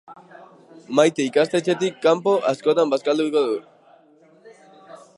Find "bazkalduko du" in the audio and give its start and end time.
2.97-3.63